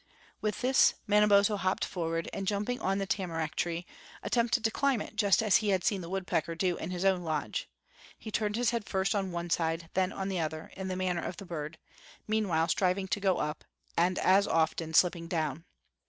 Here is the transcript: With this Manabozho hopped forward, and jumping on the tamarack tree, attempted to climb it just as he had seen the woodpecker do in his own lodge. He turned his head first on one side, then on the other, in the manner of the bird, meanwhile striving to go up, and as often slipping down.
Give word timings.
With 0.41 0.61
this 0.61 0.95
Manabozho 1.05 1.57
hopped 1.57 1.85
forward, 1.85 2.27
and 2.33 2.47
jumping 2.47 2.79
on 2.79 2.97
the 2.97 3.05
tamarack 3.05 3.55
tree, 3.55 3.85
attempted 4.23 4.63
to 4.63 4.71
climb 4.71 4.99
it 4.99 5.15
just 5.15 5.43
as 5.43 5.57
he 5.57 5.69
had 5.69 5.83
seen 5.83 6.01
the 6.01 6.09
woodpecker 6.09 6.55
do 6.55 6.75
in 6.77 6.89
his 6.89 7.05
own 7.05 7.21
lodge. 7.21 7.69
He 8.17 8.31
turned 8.31 8.55
his 8.55 8.71
head 8.71 8.87
first 8.89 9.13
on 9.13 9.31
one 9.31 9.51
side, 9.51 9.91
then 9.93 10.11
on 10.11 10.27
the 10.27 10.39
other, 10.39 10.71
in 10.75 10.87
the 10.87 10.95
manner 10.95 11.21
of 11.21 11.37
the 11.37 11.45
bird, 11.45 11.77
meanwhile 12.27 12.67
striving 12.67 13.07
to 13.09 13.19
go 13.19 13.37
up, 13.37 13.63
and 13.95 14.17
as 14.17 14.47
often 14.47 14.95
slipping 14.95 15.27
down. 15.27 15.65